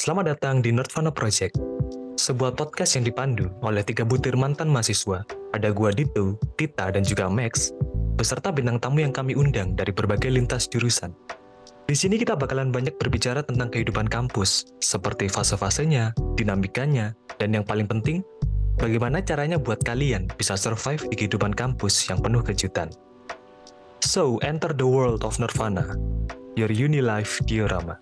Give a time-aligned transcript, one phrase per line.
[0.00, 1.60] Selamat datang di Nerdvana Project,
[2.16, 5.20] sebuah podcast yang dipandu oleh tiga butir mantan mahasiswa.
[5.52, 7.76] Ada gua Dito, Tita, dan juga Max,
[8.16, 11.12] beserta bintang tamu yang kami undang dari berbagai lintas jurusan.
[11.84, 17.84] Di sini kita bakalan banyak berbicara tentang kehidupan kampus, seperti fase-fasenya, dinamikanya, dan yang paling
[17.84, 18.24] penting,
[18.80, 22.88] bagaimana caranya buat kalian bisa survive di kehidupan kampus yang penuh kejutan.
[24.00, 25.92] So, enter the world of Nirvana,
[26.56, 28.00] your uni life diorama.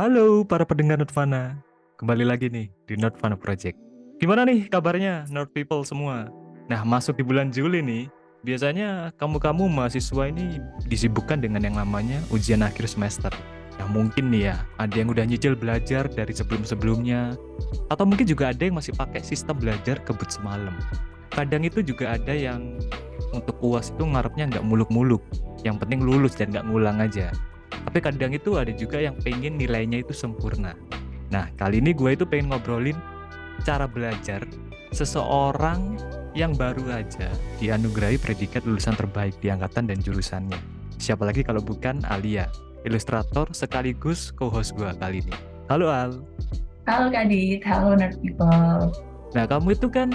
[0.00, 1.60] Halo para pendengar Nirvana,
[2.00, 3.76] kembali lagi nih di Nirvana Project.
[4.16, 6.24] Gimana nih kabarnya Nerd People semua?
[6.72, 8.08] Nah masuk di bulan Juli nih,
[8.40, 10.56] biasanya kamu-kamu mahasiswa ini
[10.88, 13.28] disibukkan dengan yang namanya ujian akhir semester.
[13.76, 17.36] Nah mungkin nih ya, ada yang udah nyicil belajar dari sebelum-sebelumnya,
[17.92, 20.80] atau mungkin juga ada yang masih pakai sistem belajar kebut semalam.
[21.28, 22.80] Kadang itu juga ada yang
[23.36, 25.20] untuk uas itu ngarepnya nggak muluk-muluk,
[25.60, 27.36] yang penting lulus dan nggak ngulang aja.
[27.70, 30.74] Tapi kadang itu ada juga yang pengen nilainya itu sempurna.
[31.30, 32.98] Nah, kali ini gue itu pengen ngobrolin
[33.62, 34.42] cara belajar
[34.90, 35.94] seseorang
[36.34, 40.58] yang baru aja dianugerahi predikat lulusan terbaik di angkatan dan jurusannya.
[40.98, 42.50] Siapa lagi kalau bukan Alia,
[42.86, 45.34] ilustrator sekaligus co-host gue kali ini.
[45.70, 46.18] Halo Al.
[46.90, 48.90] Halo Kak Dit, halo Nerd People.
[49.30, 50.10] Nah, kamu itu kan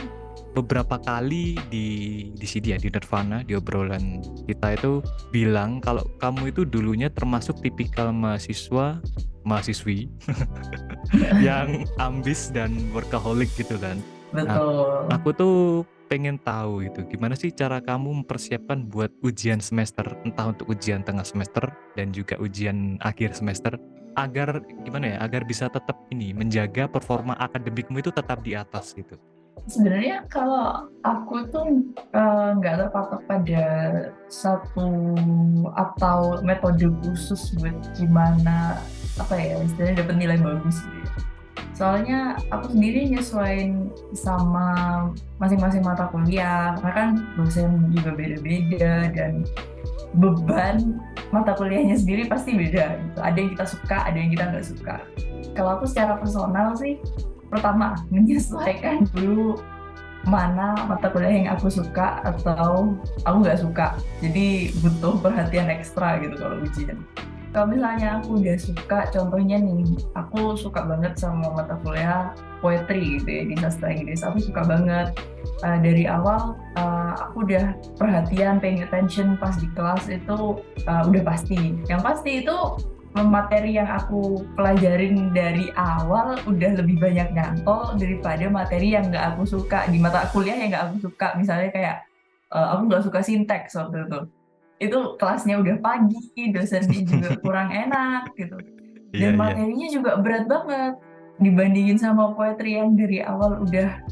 [0.55, 1.87] beberapa kali di
[2.33, 7.59] di sini ya di Nirvana di obrolan kita itu bilang kalau kamu itu dulunya termasuk
[7.59, 8.99] tipikal mahasiswa
[9.45, 10.09] mahasiswi
[11.45, 14.01] yang ambis dan workaholic gitu kan.
[14.33, 15.07] Betul.
[15.07, 15.57] Nah, aku tuh
[16.05, 21.25] pengen tahu itu gimana sih cara kamu mempersiapkan buat ujian semester entah untuk ujian tengah
[21.25, 23.77] semester dan juga ujian akhir semester
[24.15, 29.19] agar gimana ya agar bisa tetap ini menjaga performa akademikmu itu tetap di atas gitu
[29.65, 33.65] Sebenarnya kalau aku tuh eh, nggak terpatok pada
[34.29, 35.15] satu
[35.73, 38.77] atau metode khusus buat gimana
[39.15, 41.09] apa ya istilahnya dapat nilai bagus gitu ya.
[41.75, 44.67] Soalnya aku sendiri nyesuaiin sama
[45.43, 49.43] masing-masing mata kuliah, karena kan dosen juga beda-beda dan
[50.15, 51.03] beban
[51.35, 52.95] mata kuliahnya sendiri pasti beda.
[52.95, 53.19] Gitu.
[53.19, 54.95] Ada yang kita suka, ada yang kita nggak suka.
[55.51, 56.95] Kalau aku secara personal sih,
[57.49, 59.59] pertama menyesuaikan dulu
[60.25, 63.93] mana mata kuliah yang aku suka atau aku nggak suka.
[64.25, 66.97] Jadi butuh perhatian ekstra gitu kalau ujian.
[67.55, 73.29] Kalau misalnya aku udah suka contohnya nih aku suka banget sama mata kuliah poetry gitu
[73.31, 74.27] ya di sastra Inggris.
[74.27, 75.15] Aku suka banget.
[75.63, 81.23] Uh, dari awal uh, aku udah perhatian paying attention pas di kelas itu uh, udah
[81.23, 81.79] pasti.
[81.87, 82.57] Yang pasti itu
[83.23, 89.47] materi yang aku pelajarin dari awal udah lebih banyak nyantol daripada materi yang nggak aku
[89.47, 91.97] suka di mata kuliah yang nggak aku suka misalnya kayak
[92.51, 94.19] uh, aku nggak suka sinteks waktu itu
[94.75, 98.59] itu kelasnya udah pagi, dosennya juga kurang enak gitu.
[99.15, 99.93] Dan iya, materinya iya.
[99.95, 100.93] juga berat banget
[101.39, 104.03] dibandingin sama poetry yang dari awal udah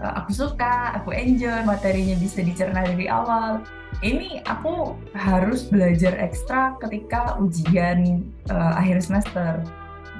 [0.00, 3.60] aku suka, aku enjoy, materinya bisa dicerna dari awal.
[4.00, 9.60] Ini aku harus belajar ekstra ketika ujian uh, akhir semester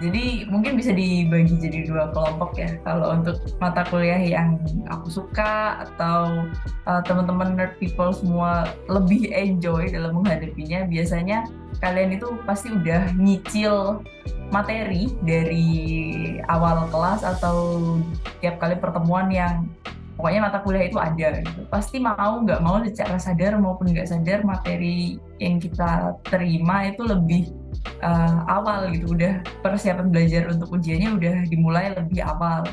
[0.00, 2.80] jadi mungkin bisa dibagi jadi dua kelompok ya.
[2.88, 4.56] Kalau untuk mata kuliah yang
[4.88, 6.48] aku suka atau
[6.88, 11.44] uh, teman-teman nerd people semua lebih enjoy dalam menghadapinya, biasanya
[11.84, 14.00] kalian itu pasti udah nyicil
[14.50, 15.68] materi dari
[16.50, 17.98] awal kelas atau
[18.42, 19.66] tiap kali pertemuan yang
[20.18, 21.60] pokoknya mata kuliah itu ada gitu.
[21.72, 27.54] Pasti mau nggak mau secara sadar maupun nggak sadar materi yang kita terima itu lebih
[28.04, 32.64] uh, awal gitu udah persiapan belajar untuk ujiannya udah dimulai lebih awal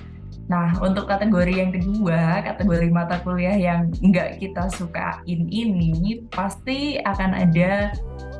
[0.47, 7.35] nah untuk kategori yang kedua kategori mata kuliah yang nggak kita sukain ini pasti akan
[7.35, 7.91] ada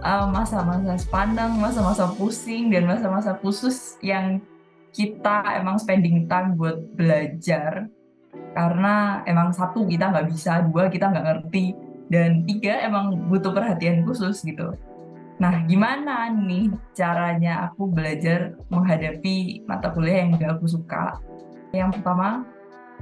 [0.03, 4.41] masa-masa uh, masa-masa pusing dan masa-masa khusus yang
[4.93, 7.89] kita emang spending time buat belajar
[8.53, 11.77] karena emang satu kita nggak bisa dua kita nggak ngerti
[12.07, 14.73] dan tiga emang butuh perhatian khusus gitu
[15.37, 21.21] Nah, gimana nih caranya aku belajar menghadapi mata kuliah yang gak aku suka?
[21.69, 22.41] Yang pertama,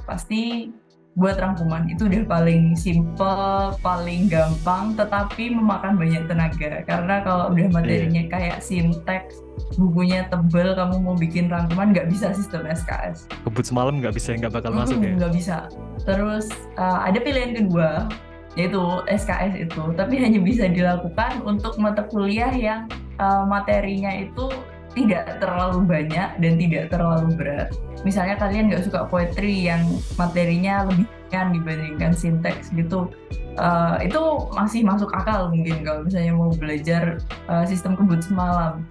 [0.03, 0.67] pasti
[1.15, 6.83] buat rangkuman itu udah paling simple, paling gampang, tetapi memakan banyak tenaga.
[6.83, 8.31] Karena kalau udah materinya iya.
[8.31, 9.39] kayak sinteks,
[9.79, 13.31] bukunya tebel, kamu mau bikin rangkuman nggak bisa sistem SKS.
[13.47, 15.11] Kebut semalam nggak bisa, nggak bakal hmm, masuk ya?
[15.15, 15.57] Nggak bisa.
[16.03, 18.11] Terus uh, ada pilihan kedua,
[18.59, 24.51] yaitu SKS itu tapi hanya bisa dilakukan untuk mata kuliah yang uh, materinya itu
[24.95, 27.69] tidak terlalu banyak dan tidak terlalu berat
[28.05, 29.81] misalnya kalian nggak suka poetry yang
[30.15, 33.09] materinya lebih ringan dibandingkan sinteks gitu.
[33.57, 34.21] Uh, itu
[34.53, 37.17] masih masuk akal mungkin kalau misalnya mau belajar
[37.49, 38.85] uh, sistem kebut semalam.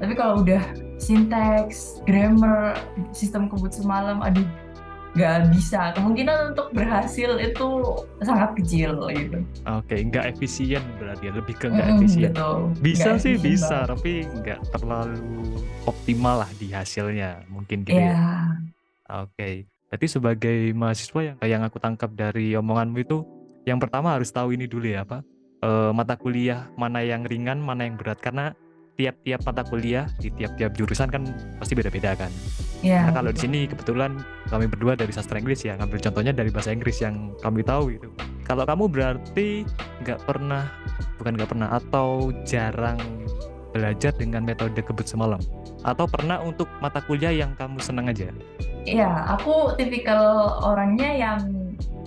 [0.00, 0.62] Tapi kalau udah
[0.96, 2.78] sinteks, grammar,
[3.12, 4.46] sistem kebut semalam, aduh
[5.10, 7.68] nggak bisa kemungkinan untuk berhasil itu
[8.22, 12.58] sangat kecil gitu oke nggak efisien berarti ya lebih ke nggak mm, efisien betul.
[12.78, 13.90] bisa gak sih bisa banget.
[13.90, 15.42] tapi nggak terlalu
[15.90, 18.06] optimal lah di hasilnya mungkin gitu yeah.
[18.06, 19.14] ya iya.
[19.26, 19.50] oke
[19.90, 23.26] berarti sebagai mahasiswa yang yang aku tangkap dari omonganmu itu
[23.66, 25.26] yang pertama harus tahu ini dulu ya apa
[25.58, 28.54] e, mata kuliah mana yang ringan mana yang berat karena
[29.00, 31.24] tiap-tiap mata kuliah di tiap-tiap jurusan kan
[31.56, 32.28] pasti beda-beda kan.
[32.84, 33.08] Iya.
[33.08, 34.20] Nah, kalau di sini kebetulan
[34.50, 38.10] kami berdua dari sastra Inggris ya, ngambil contohnya dari bahasa Inggris yang kami tahu gitu.
[38.44, 39.62] Kalau kamu berarti
[40.02, 40.66] nggak pernah,
[41.22, 42.98] bukan nggak pernah, atau jarang
[43.70, 45.38] belajar dengan metode kebut semalam,
[45.86, 48.34] atau pernah untuk mata kuliah yang kamu senang aja?
[48.82, 51.40] Iya, aku tipikal orangnya yang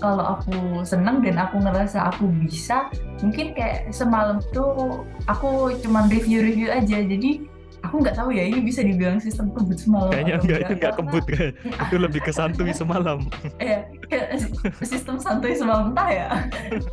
[0.04, 2.92] kalau aku seneng dan aku ngerasa aku bisa
[3.24, 7.48] mungkin kayak semalam tuh aku cuman review-review aja jadi
[7.84, 10.60] aku nggak tahu ya ini bisa dibilang sistem kebut semalam kayaknya enggak.
[10.64, 13.20] itu nggak kebut kayak itu lebih ke santuy semalam.
[13.60, 13.80] Iya
[14.92, 16.28] sistem santuy semalam entah ya.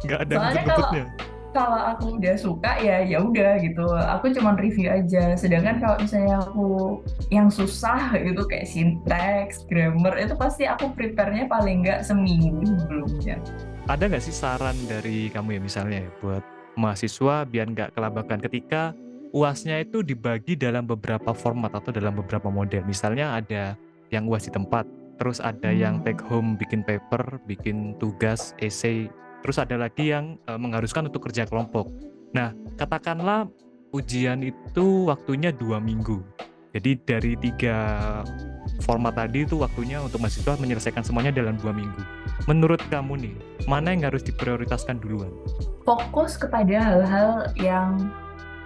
[0.05, 0.91] Nggak ada Soalnya kalau
[1.51, 3.87] kalau aku udah suka ya ya udah gitu.
[4.19, 5.35] Aku cuman review aja.
[5.35, 7.01] Sedangkan kalau misalnya aku
[7.31, 13.39] yang susah gitu kayak sinteks grammar itu pasti aku prepare-nya paling nggak seminggu sebelumnya.
[13.91, 16.43] Ada nggak sih saran dari kamu ya misalnya buat
[16.79, 18.95] mahasiswa biar nggak kelabakan ketika
[19.31, 23.79] uasnya itu dibagi dalam beberapa format atau dalam beberapa model misalnya ada
[24.11, 24.87] yang uas di tempat
[25.21, 25.79] terus ada hmm.
[25.79, 29.07] yang take home bikin paper bikin tugas essay
[29.41, 31.89] Terus ada lagi yang e, mengharuskan untuk kerja kelompok.
[32.37, 33.49] Nah, katakanlah
[33.91, 36.21] ujian itu waktunya dua minggu.
[36.71, 37.77] Jadi dari tiga
[38.87, 41.99] format tadi itu waktunya untuk mahasiswa menyelesaikan semuanya dalam dua minggu.
[42.47, 43.37] Menurut kamu nih,
[43.67, 45.35] mana yang harus diprioritaskan duluan?
[45.83, 48.15] Fokus kepada hal-hal yang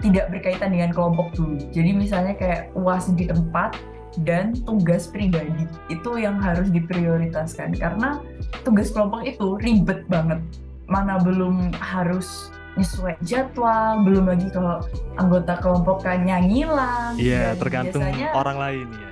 [0.04, 1.56] tidak berkaitan dengan kelompok dulu.
[1.72, 3.80] Jadi misalnya kayak uas di tempat
[4.22, 8.22] dan tugas pribadi itu yang harus diprioritaskan karena
[8.62, 10.38] tugas kelompok itu ribet banget
[10.86, 14.82] mana belum harus nyesuai jadwal, belum lagi kalau
[15.18, 17.14] anggota kelompok kan ngilang.
[17.14, 19.08] Iya, tergantung biasanya, orang lain ya.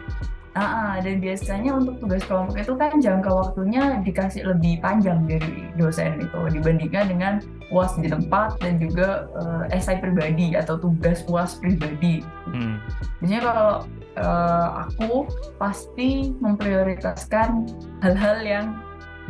[0.52, 6.20] Uh, dan biasanya untuk tugas kelompok itu kan jangka waktunya dikasih lebih panjang dari dosen
[6.20, 7.40] itu dibandingkan dengan
[7.72, 12.20] uas di tempat dan juga uh, esai pribadi atau tugas uas pribadi.
[12.52, 12.76] Hmm.
[13.25, 13.72] Biasanya kalau
[14.20, 15.25] uh, aku
[15.56, 17.72] pasti memprioritaskan
[18.04, 18.66] hal-hal yang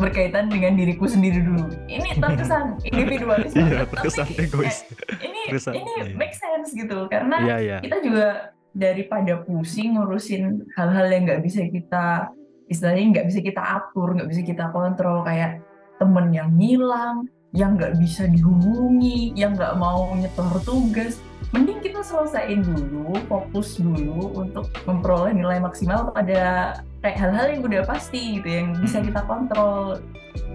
[0.01, 1.69] berkaitan dengan diriku sendiri dulu.
[1.87, 4.77] Ini terkesan individualis Iya, terkesan tapi, egois.
[5.23, 6.05] Eh, ini terkesan, ini iya.
[6.17, 7.79] make sense gitu karena iya, iya.
[7.79, 12.33] kita juga daripada pusing ngurusin hal-hal yang nggak bisa kita
[12.73, 15.61] istilahnya nggak bisa kita atur, nggak bisa kita kontrol kayak
[16.01, 21.21] temen yang hilang, yang nggak bisa dihubungi, yang nggak mau nyetor tugas,
[21.53, 27.83] mending kita selesaiin dulu, fokus dulu untuk memperoleh nilai maksimal pada kayak hal-hal yang udah
[27.85, 30.01] pasti gitu, yang bisa kita kontrol.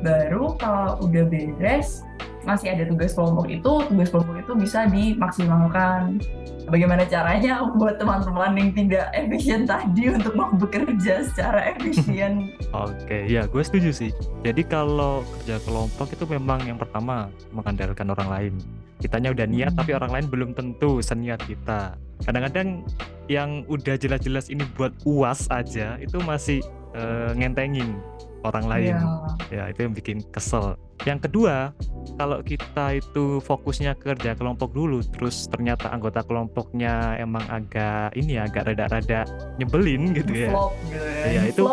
[0.01, 2.01] Baru kalau udah beres,
[2.47, 6.23] masih ada tugas kelompok itu, tugas kelompok itu bisa dimaksimalkan
[6.71, 12.55] bagaimana caranya buat teman-teman yang tidak efisien tadi untuk mau bekerja secara efisien.
[12.87, 14.11] Oke, ya gue setuju sih.
[14.47, 18.53] Jadi kalau kerja kelompok itu memang yang pertama mengandalkan orang lain.
[18.97, 19.79] Kitanya udah niat hmm.
[19.83, 21.99] tapi orang lain belum tentu seniat kita.
[22.25, 22.81] Kadang-kadang
[23.27, 26.63] yang udah jelas-jelas ini buat uas aja itu masih
[26.95, 27.99] uh, ngentengin
[28.43, 28.95] orang lain.
[28.97, 29.01] Ya.
[29.49, 30.77] ya itu yang bikin kesel.
[31.05, 31.71] Yang kedua,
[32.17, 38.49] kalau kita itu fokusnya kerja kelompok dulu, terus ternyata anggota kelompoknya emang agak ini ya,
[38.49, 39.23] agak rada-rada
[39.61, 40.49] nyebelin gitu ya.
[40.49, 41.25] Ngeflop gitu ya.
[41.29, 41.63] Iya, itu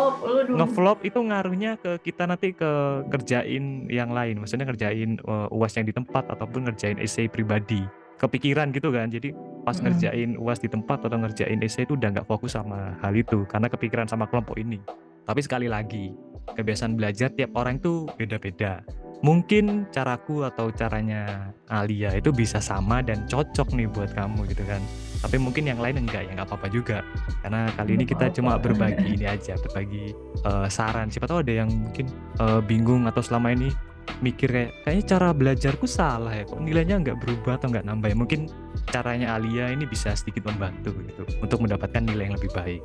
[0.55, 2.71] ngeflop itu ngaruhnya ke kita nanti ke
[3.09, 4.45] kerjain yang lain.
[4.45, 7.81] Maksudnya ngerjain uh, UAS yang di tempat ataupun ngerjain essay pribadi.
[8.15, 9.09] Kepikiran gitu kan.
[9.09, 9.83] Jadi pas mm.
[9.83, 13.67] ngerjain UAS di tempat atau ngerjain essay itu udah nggak fokus sama hal itu karena
[13.67, 14.79] kepikiran sama kelompok ini.
[15.25, 16.13] Tapi sekali lagi,
[16.53, 18.85] kebiasaan belajar tiap orang itu beda-beda.
[19.25, 24.83] Mungkin caraku atau caranya Alia itu bisa sama dan cocok nih buat kamu gitu kan.
[25.25, 27.01] Tapi mungkin yang lain enggak ya nggak apa-apa juga.
[27.41, 30.13] Karena kali ini kita cuma berbagi ini aja berbagi
[30.45, 31.09] uh, saran.
[31.09, 32.05] Siapa tahu ada yang mungkin
[32.37, 33.73] uh, bingung atau selama ini
[34.21, 38.17] mikir kayak kayaknya cara belajarku salah ya kok nilainya nggak berubah atau nggak nambah ya?
[38.19, 38.41] Mungkin
[38.89, 42.81] caranya Alia ini bisa sedikit membantu gitu untuk mendapatkan nilai yang lebih baik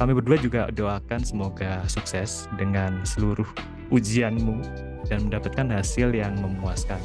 [0.00, 3.46] kami berdua juga doakan semoga sukses dengan seluruh
[3.92, 4.58] ujianmu
[5.06, 6.98] dan mendapatkan hasil yang memuaskan.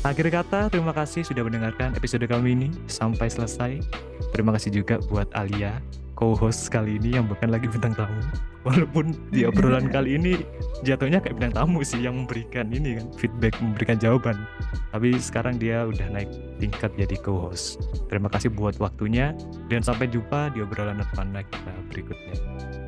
[0.00, 3.84] Akhir kata, terima kasih sudah mendengarkan episode kami ini sampai selesai.
[4.32, 5.76] Terima kasih juga buat Alia,
[6.16, 8.20] co-host kali ini yang bukan lagi bintang tamu.
[8.64, 10.40] Walaupun di obrolan kali ini
[10.82, 14.36] jatuhnya kayak bintang tamu sih yang memberikan ini kan feedback, memberikan jawaban.
[14.90, 17.80] Tapi sekarang dia udah naik tingkat jadi co-host.
[18.08, 19.36] Terima kasih buat waktunya
[19.68, 22.79] dan sampai jumpa di obrolan Nirvana kita berikutnya.